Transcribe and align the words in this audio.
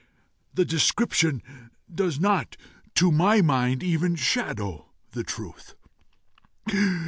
The 0.55 0.65
description 0.65 1.43
does 1.93 2.19
not, 2.19 2.57
to 2.95 3.11
my 3.11 3.43
mind, 3.43 3.83
even 3.83 4.15
shadow 4.15 4.89
the 5.11 5.23
truth. 5.23 5.75